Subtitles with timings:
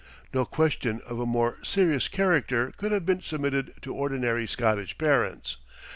[0.33, 5.57] No question of a more serious character could have been submitted to ordinary Scottish parents.